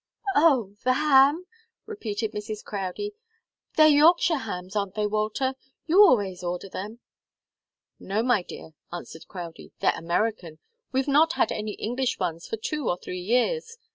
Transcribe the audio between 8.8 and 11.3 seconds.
answered Crowdie. "They're American. We've